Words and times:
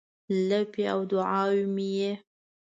لپې 0.47 0.83
او 0.93 0.99
دوعا 1.11 1.41
مې 1.73 1.87
یې 1.99 2.11